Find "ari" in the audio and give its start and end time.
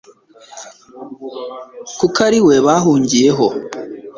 2.27-2.39